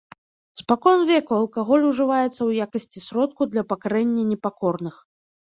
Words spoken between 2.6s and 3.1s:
якасці